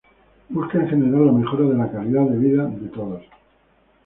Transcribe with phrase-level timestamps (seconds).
[0.49, 3.23] Busca en general la mejora de la calidad de vida de todos.